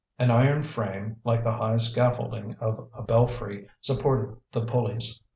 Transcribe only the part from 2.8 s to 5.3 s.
a belfry, supported the pulleys.